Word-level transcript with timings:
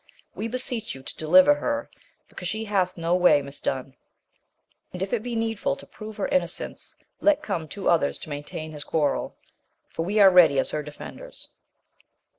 We 0.33 0.47
beseech 0.47 0.95
you 0.95 1.03
to 1.03 1.15
deliver 1.17 1.53
her, 1.53 1.87
because 2.27 2.47
she 2.47 2.65
hath 2.65 2.97
no 2.97 3.13
way 3.15 3.43
misdone; 3.43 3.93
and 4.91 4.99
if 4.99 5.13
it 5.13 5.21
be 5.21 5.35
needful 5.35 5.75
to 5.75 5.85
prove 5.85 6.17
her 6.17 6.27
innocence 6.29 6.95
let 7.19 7.43
come 7.43 7.67
two 7.67 7.87
others 7.87 8.17
to 8.25 8.29
maintain 8.29 8.71
his 8.71 8.83
quarrel, 8.83 9.35
for 9.89 10.03
we 10.03 10.19
are 10.19 10.31
ready 10.31 10.57
as 10.57 10.71
her 10.71 10.81
defenders. 10.81 11.49